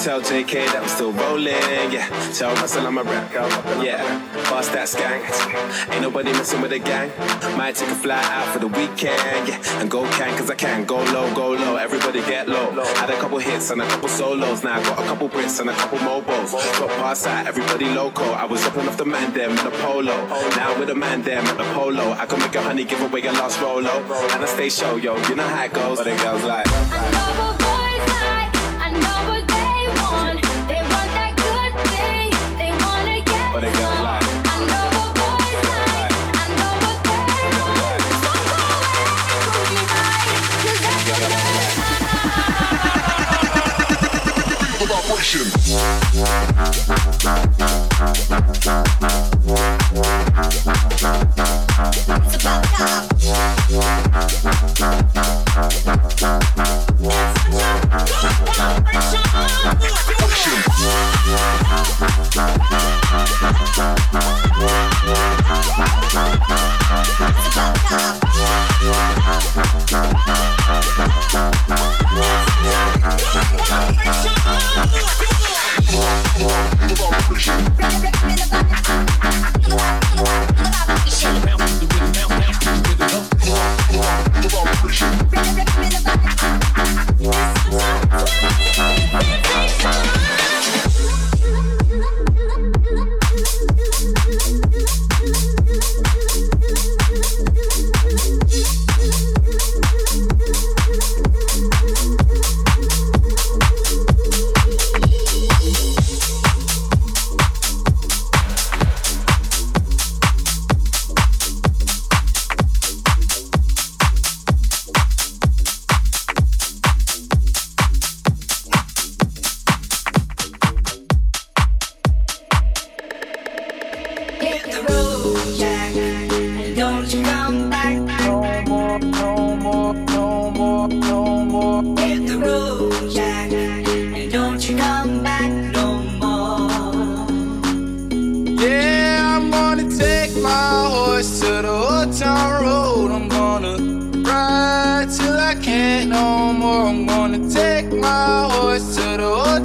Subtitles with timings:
[0.00, 2.08] Tell JK that I'm still rolling, yeah.
[2.32, 3.30] Tell Russell I'm a rap,
[3.84, 4.00] yeah.
[4.48, 5.28] Bust that skank.
[5.92, 7.12] Ain't nobody messing with the gang.
[7.58, 9.60] Might take a flight out for the weekend, yeah.
[9.78, 10.86] And go can, cause I can.
[10.86, 12.70] Go low, go low, everybody get low.
[12.96, 14.64] Had a couple hits and a couple solos.
[14.64, 16.52] Now I got a couple Brits and a couple Mobos.
[16.52, 18.24] Got pass out, everybody loco.
[18.24, 20.16] I was dropping off the man there, in a polo.
[20.56, 22.12] Now with a the man there, in a polo.
[22.12, 24.02] I can make a honey give away a lost Rolo.
[24.32, 25.98] And I stay show, yo, you know how it goes.
[25.98, 27.49] But it goes like.
[45.20, 45.50] Action.
[74.80, 75.39] Come on, come on.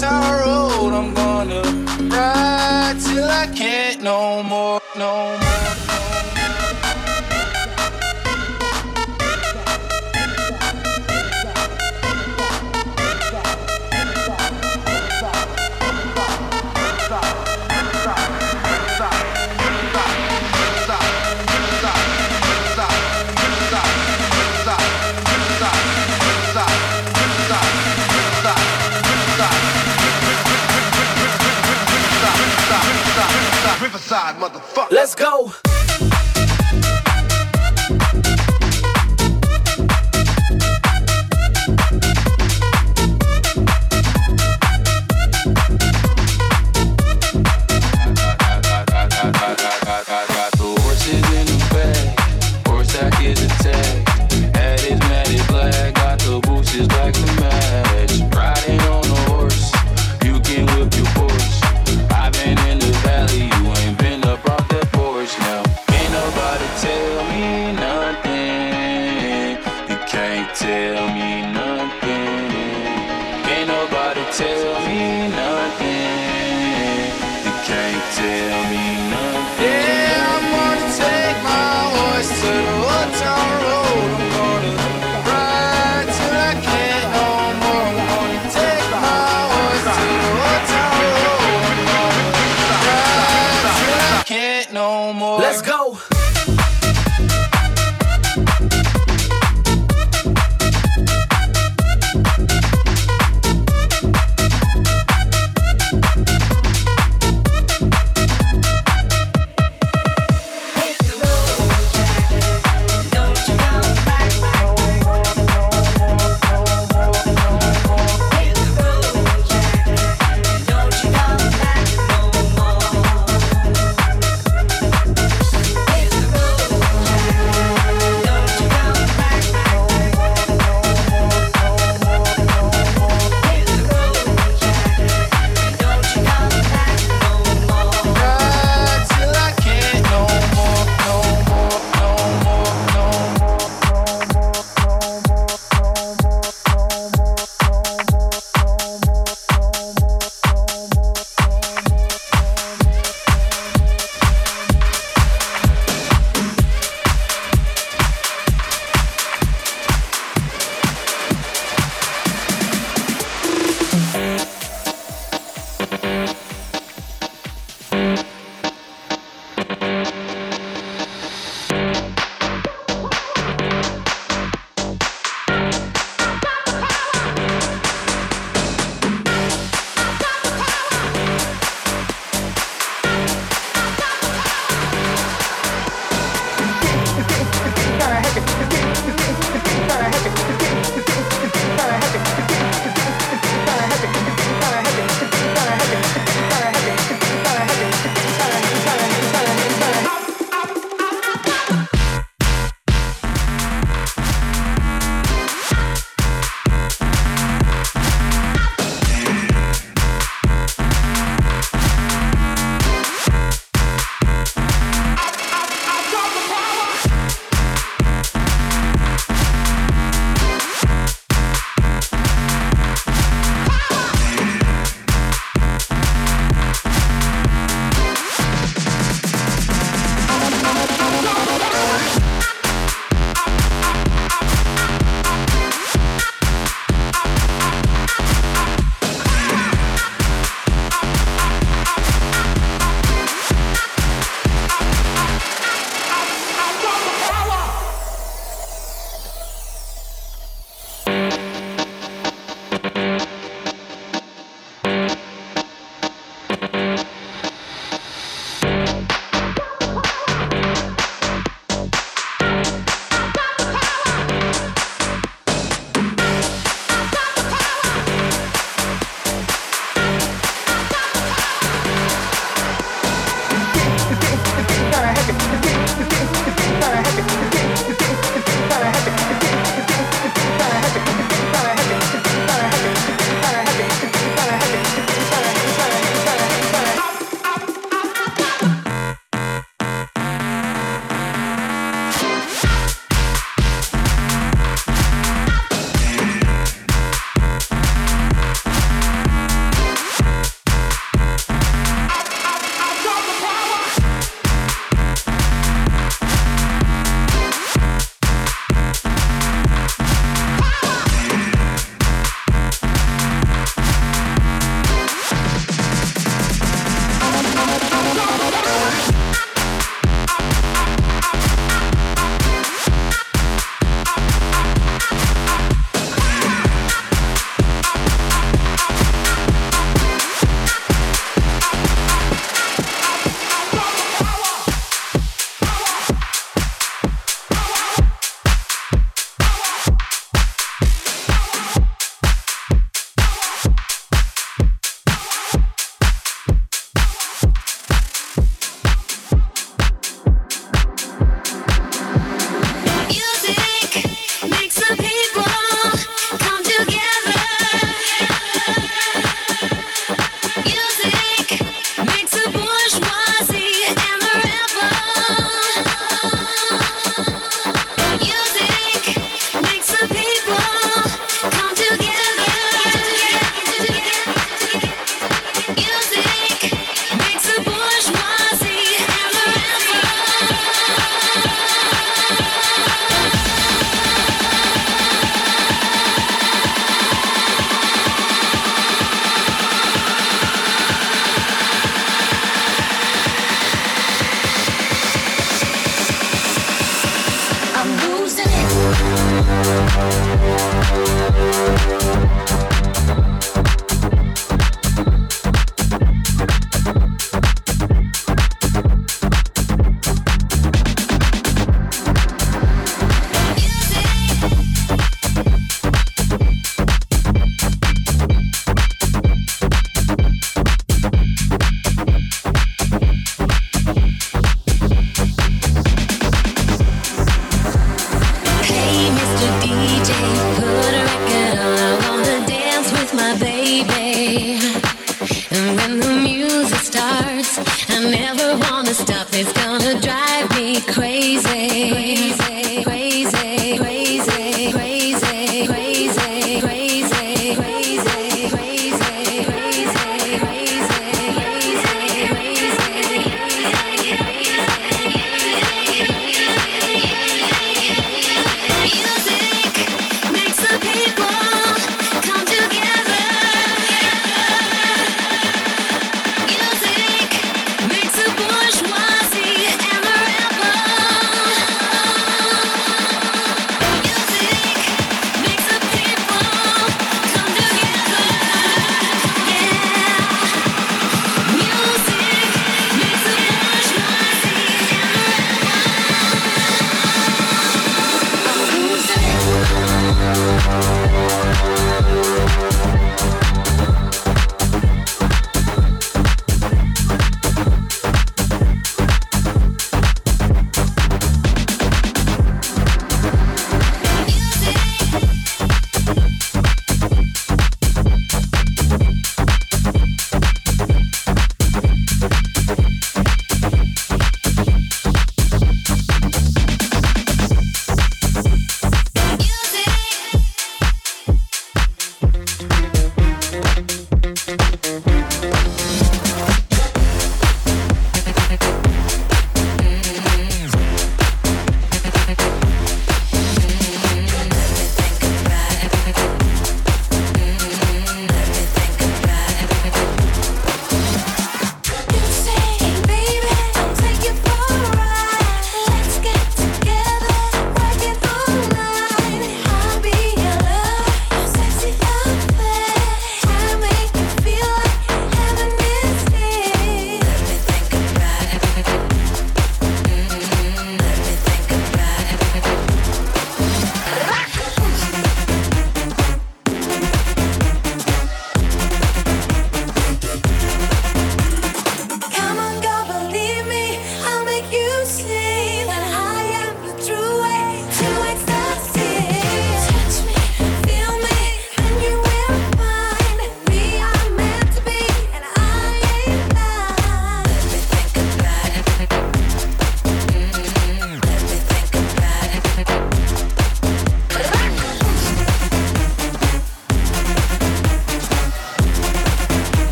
[0.00, 0.39] tower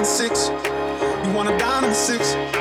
[0.00, 2.57] the six, you wanna dine in the six.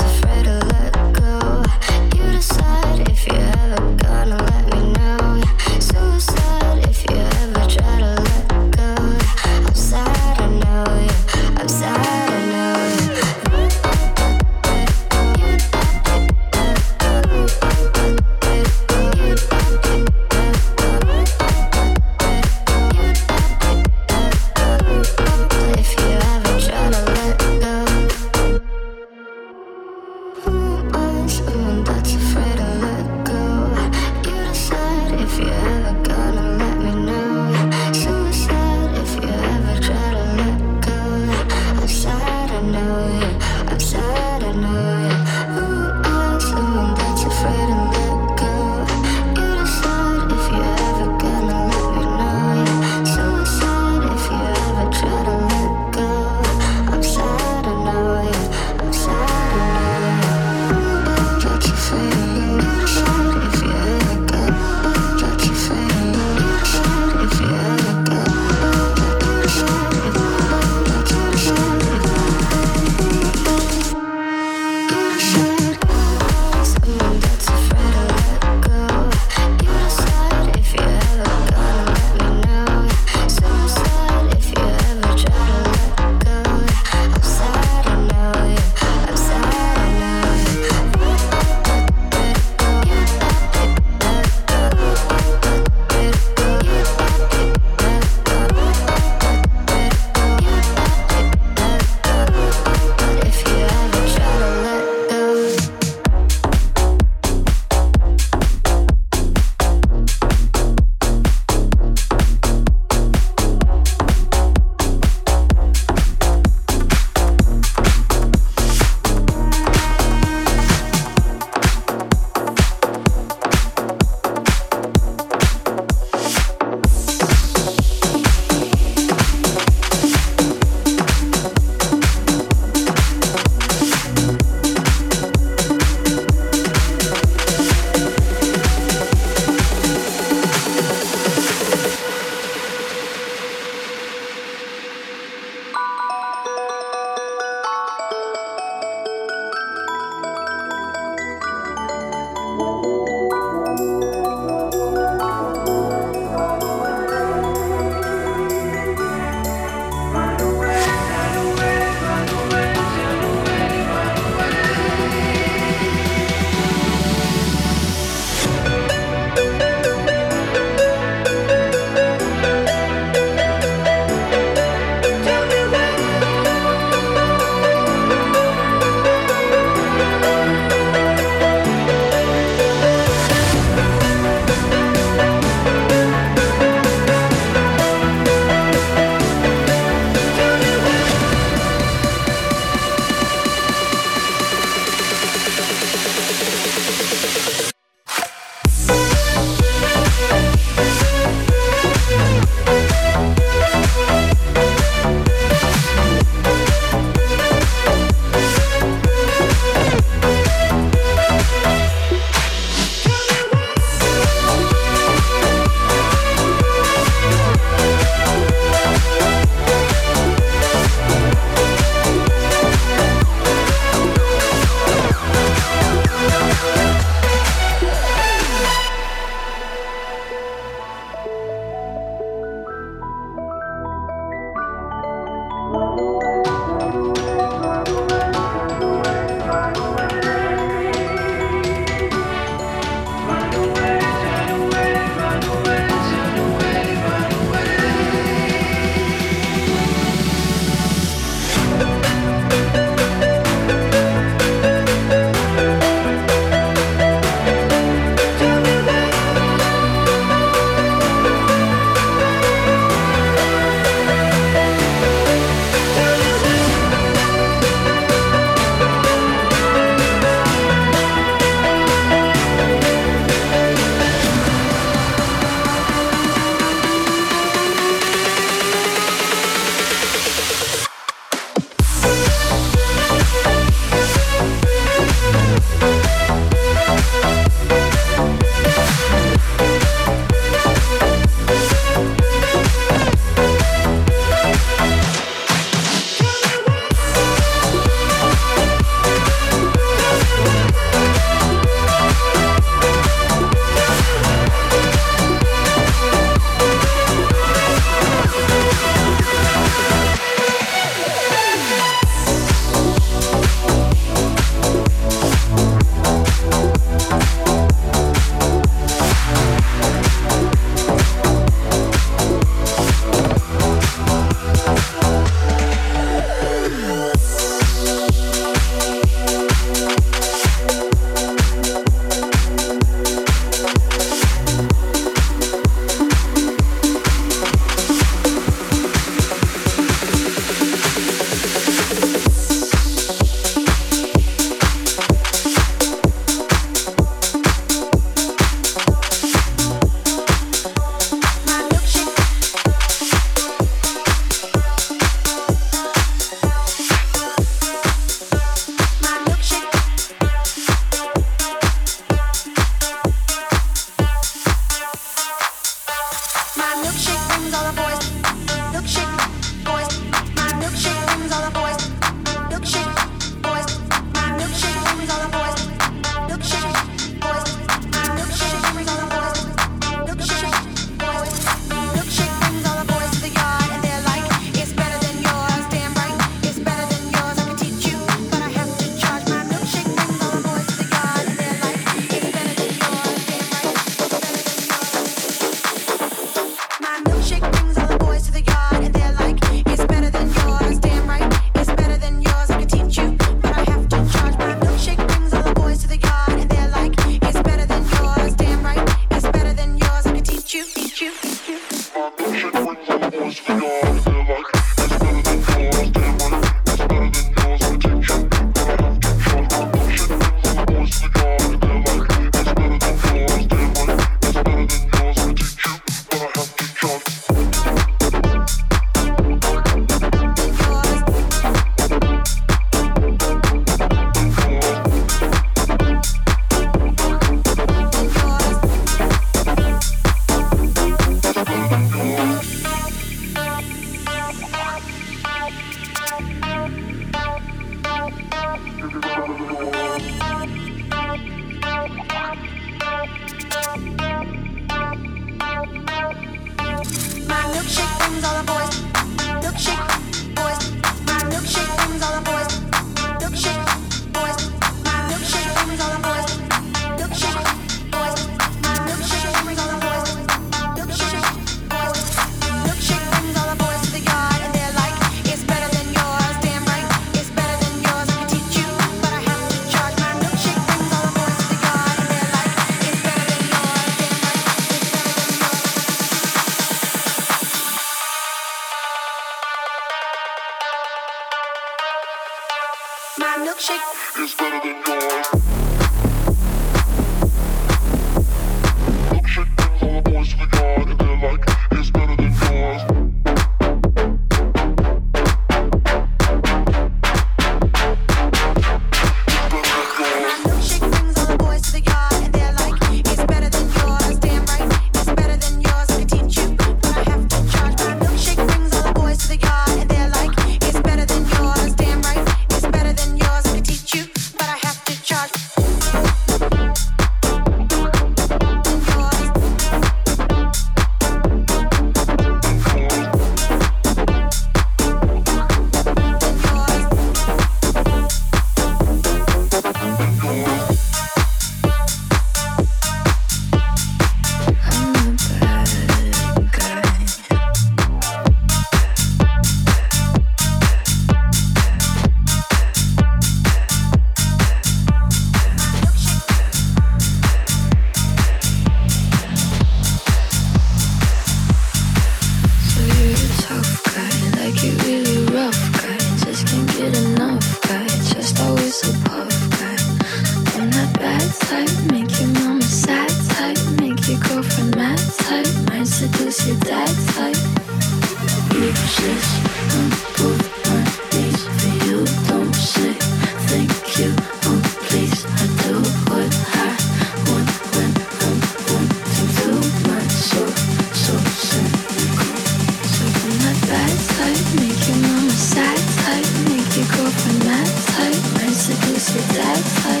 [596.80, 600.00] You go from that side and seduce your dad side.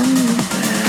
[0.00, 0.79] Only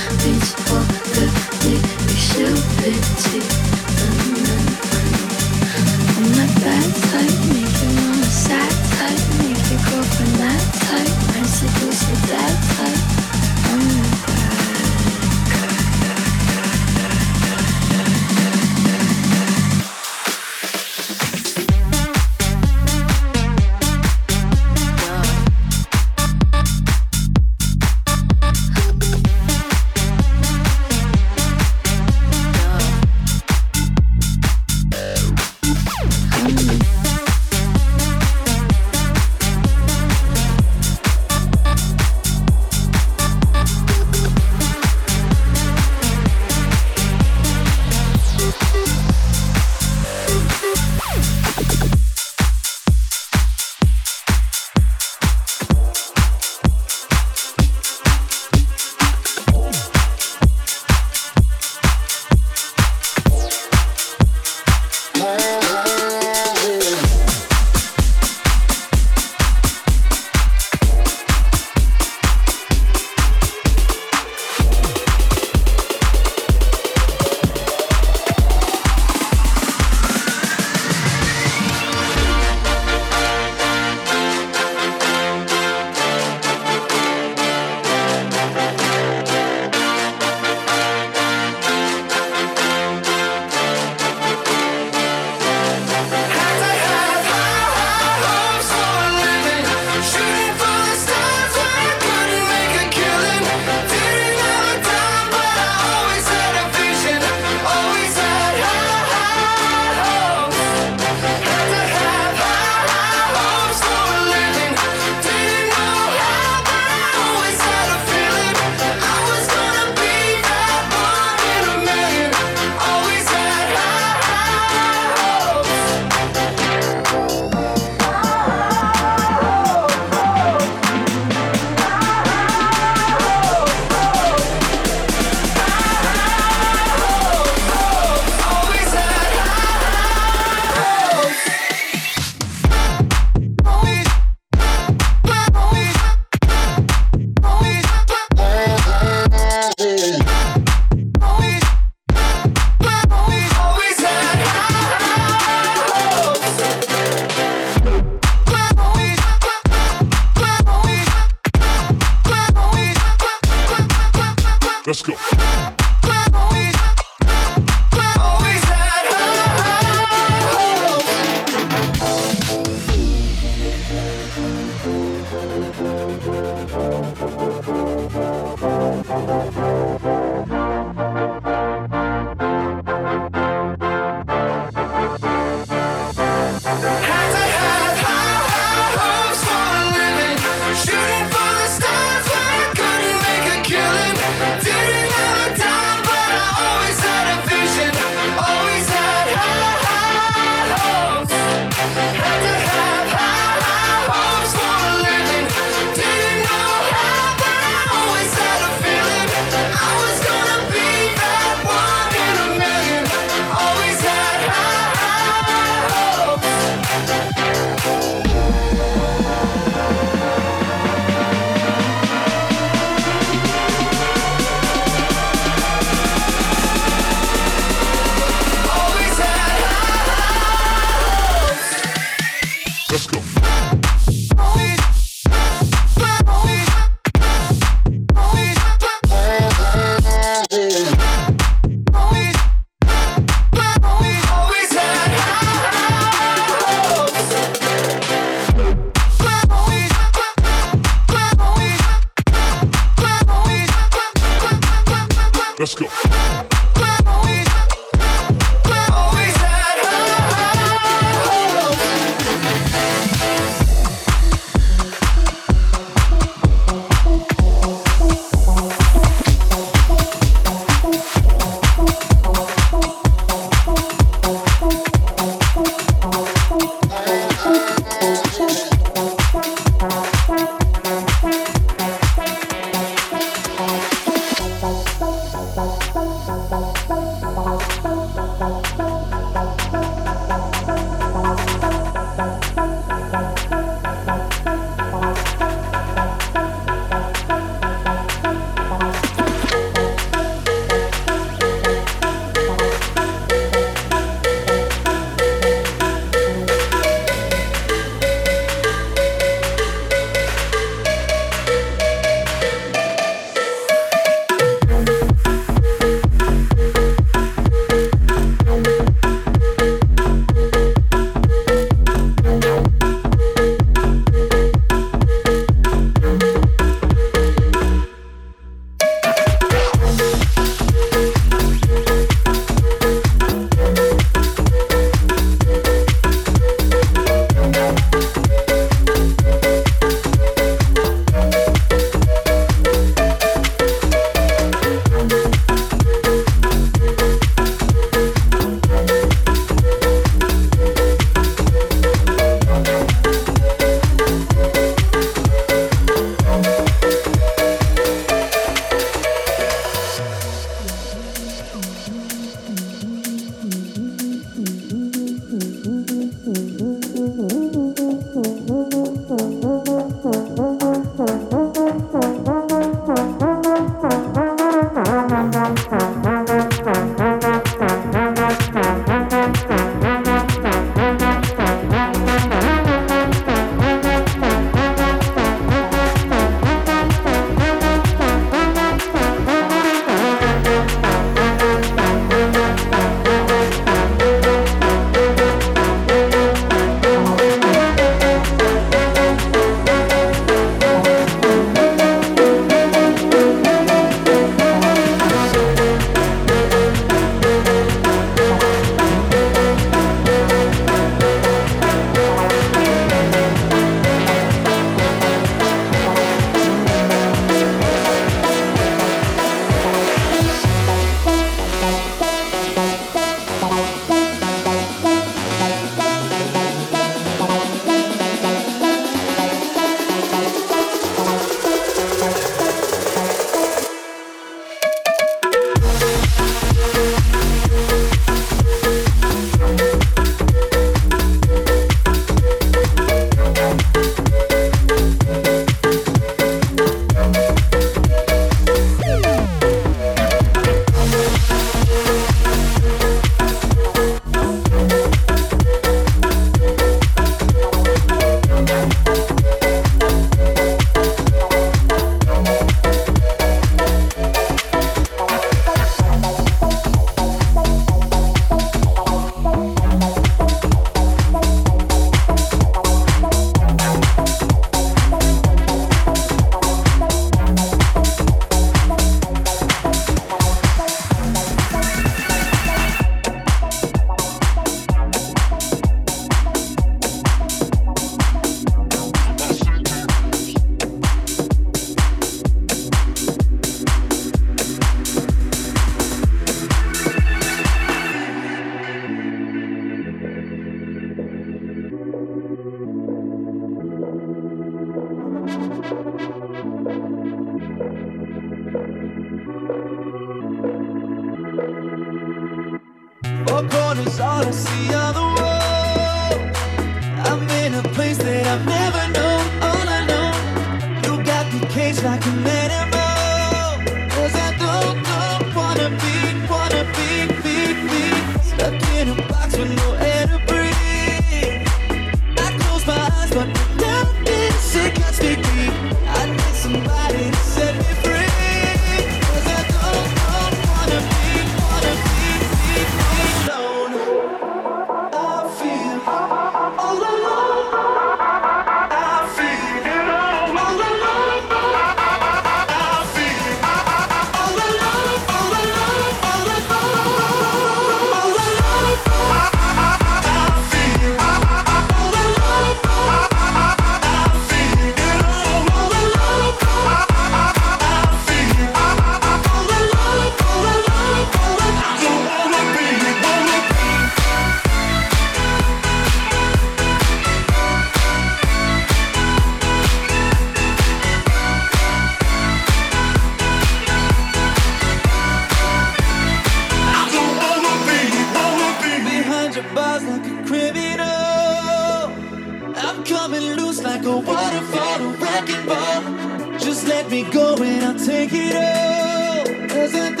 [596.81, 599.47] let me go and I'll take it all.
[599.47, 600.00] Cause I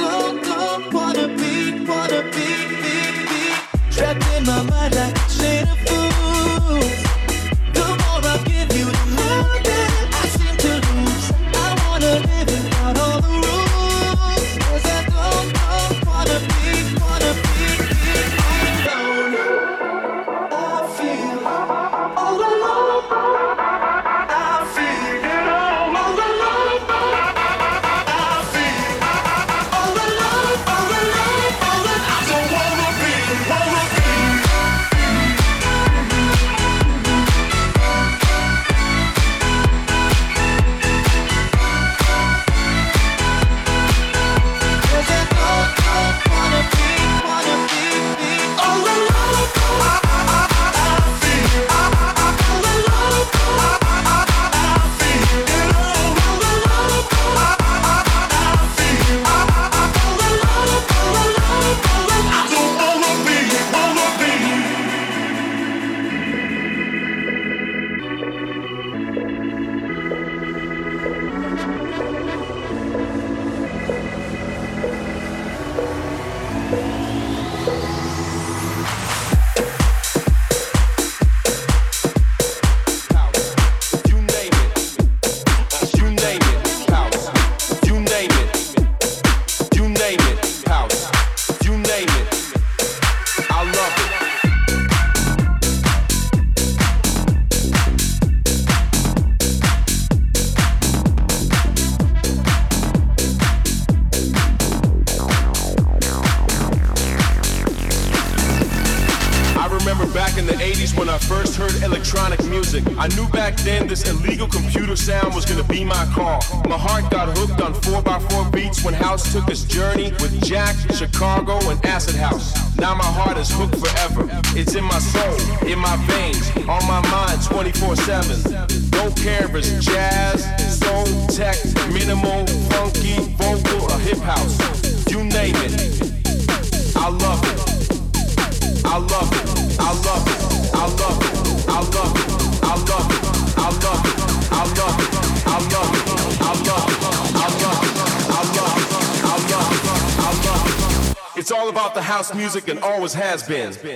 [153.13, 153.90] Has been.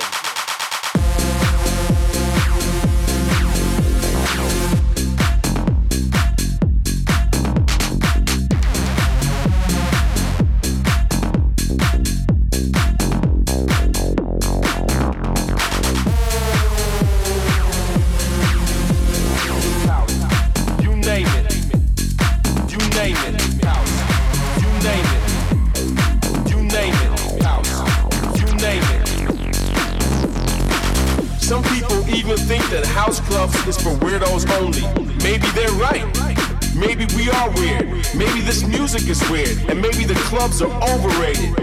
[40.56, 41.54] clubs are overrated.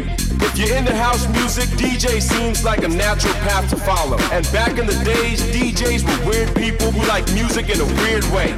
[0.43, 4.19] If you're into house music, DJ seems like a natural path to follow.
[4.33, 8.25] And back in the days, DJs were weird people who liked music in a weird
[8.33, 8.53] way.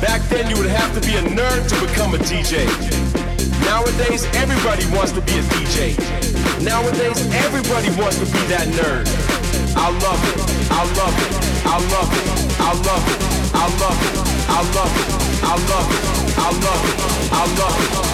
[0.00, 2.64] Back then, you would have to be a nerd to become a DJ.
[3.64, 5.96] Nowadays, everybody wants to be a DJ.
[6.64, 9.04] Nowadays, everybody wants to be that nerd.
[9.76, 10.40] I love it.
[10.70, 11.34] I love it.
[11.64, 12.28] I love it.
[12.60, 13.20] I love it.
[13.52, 14.24] I love it.
[14.48, 14.88] I love it.
[14.88, 15.40] I love it.
[15.44, 16.24] I love it.
[16.38, 17.32] I love it.
[17.32, 18.13] I love it.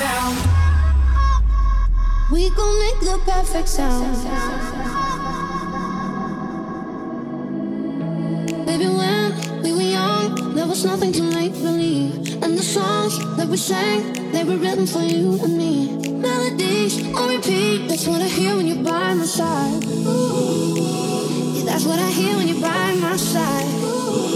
[0.00, 0.36] sound.
[2.30, 4.16] We gon' make the perfect sound.
[8.66, 12.42] Baby, when we were young, there was nothing to make believe.
[12.42, 15.74] And the songs that we sang, they were written for you and me.
[16.26, 19.84] Melodies on repeat, that's what I hear when you're by my side.
[19.84, 20.74] Ooh,
[21.54, 23.68] yeah, that's what I hear when you're by my side.
[23.84, 24.31] Ooh.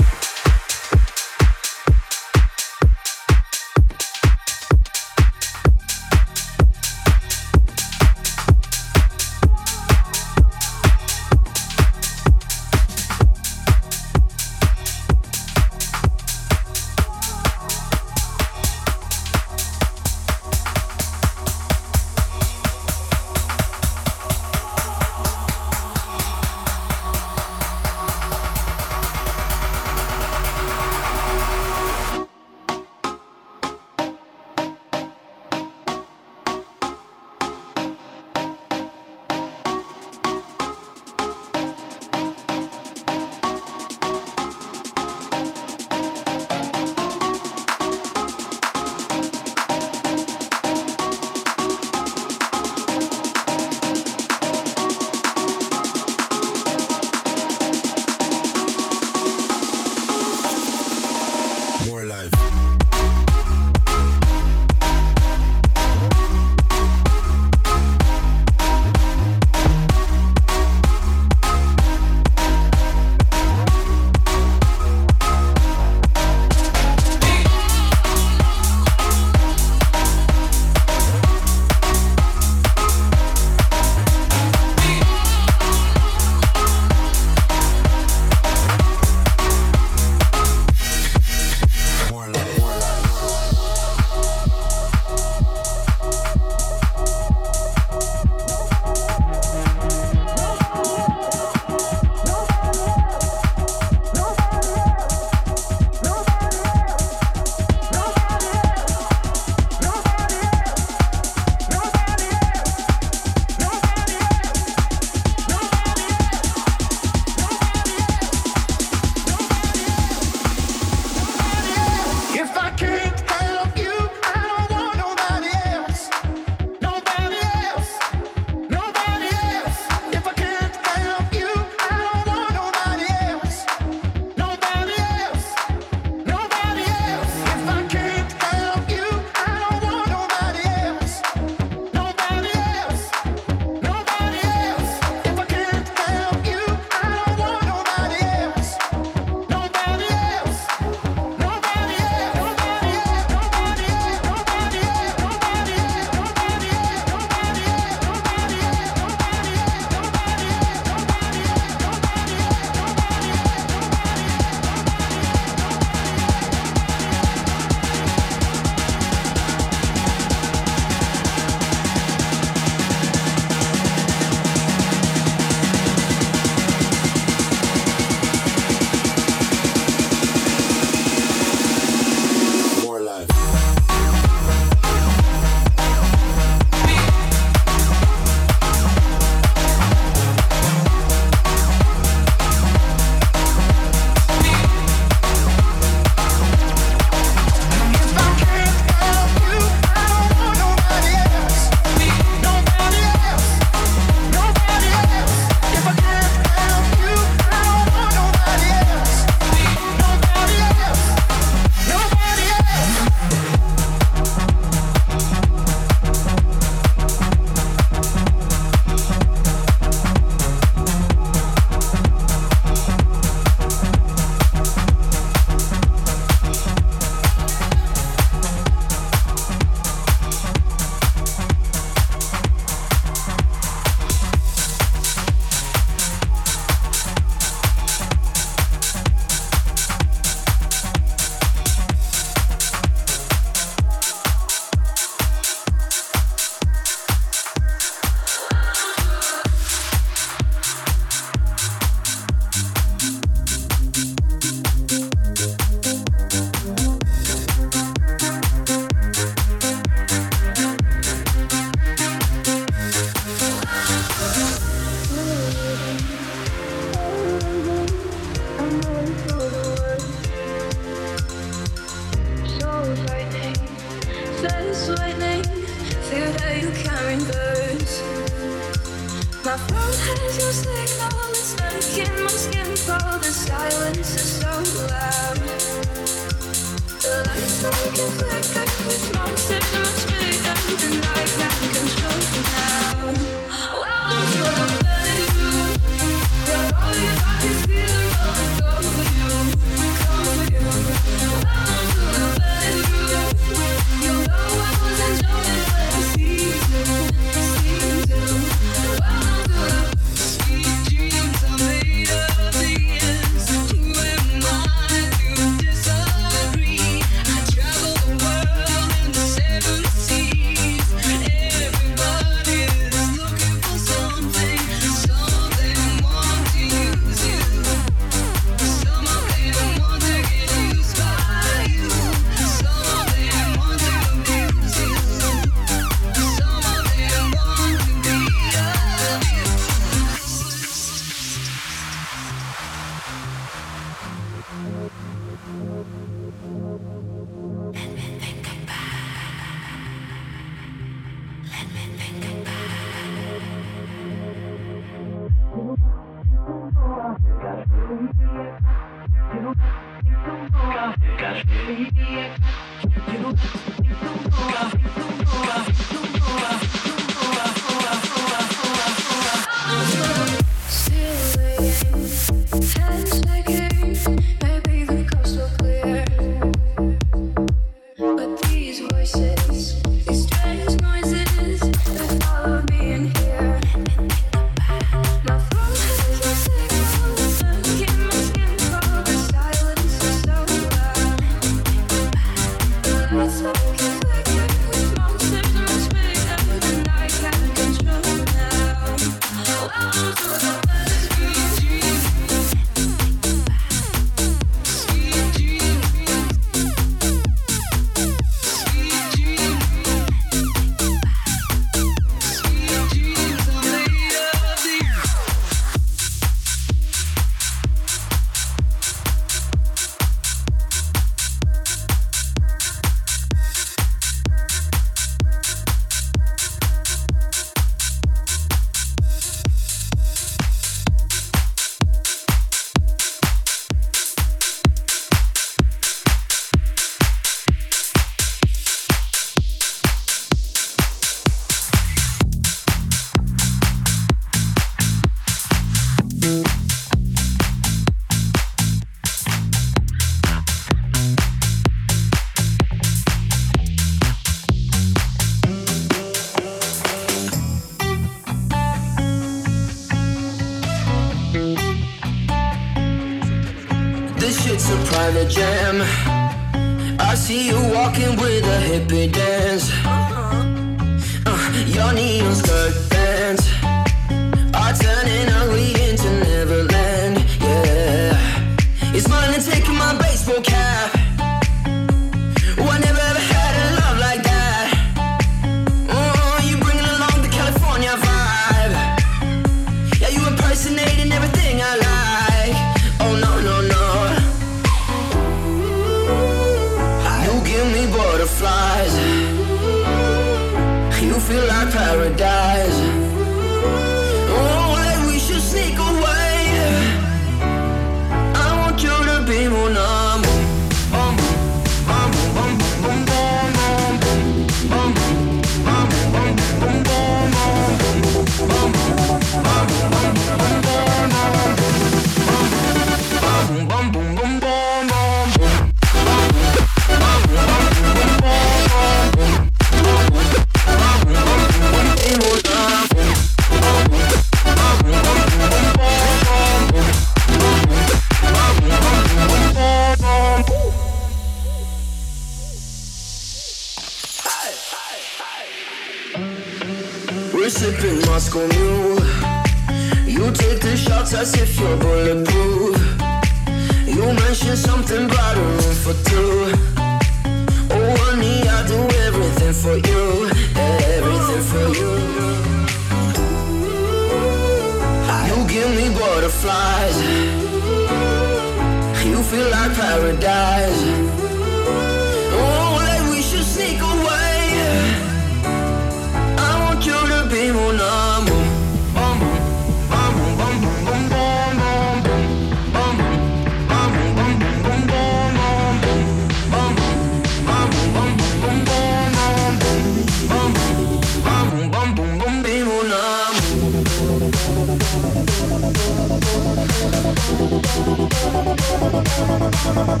[599.80, 600.00] Mit